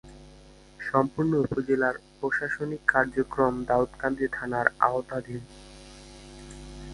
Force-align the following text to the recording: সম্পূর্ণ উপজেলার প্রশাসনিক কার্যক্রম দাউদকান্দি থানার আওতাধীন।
সম্পূর্ণ 0.79 1.31
উপজেলার 1.37 1.95
প্রশাসনিক 2.19 2.81
কার্যক্রম 2.87 3.53
দাউদকান্দি 3.69 4.27
থানার 4.33 4.67
আওতাধীন। 4.79 5.41